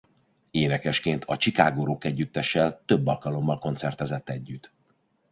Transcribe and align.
Énekesként 0.51 1.25
a 1.25 1.37
Chicago 1.37 1.85
rockegyüttessel 1.85 2.81
több 2.85 3.07
alkalommal 3.07 3.59
koncertezett 3.59 4.29
együtt. 4.29 4.71